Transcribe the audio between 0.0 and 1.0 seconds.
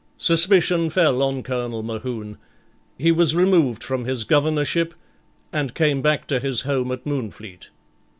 Suspicion